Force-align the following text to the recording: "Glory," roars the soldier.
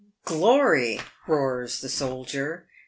"Glory," 0.25 0.99
roars 1.27 1.81
the 1.81 1.87
soldier. 1.89 2.67